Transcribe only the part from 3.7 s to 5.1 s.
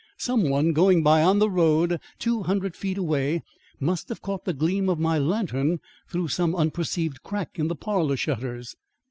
must have caught the gleam of